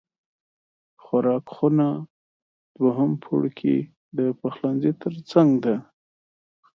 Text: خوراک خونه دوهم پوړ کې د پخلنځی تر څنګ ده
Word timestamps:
خوراک 1.03 1.45
خونه 1.55 1.87
دوهم 2.79 3.11
پوړ 3.23 3.43
کې 3.59 3.75
د 4.17 4.19
پخلنځی 4.39 4.91
تر 5.01 5.13
څنګ 5.31 5.49
ده 5.65 5.75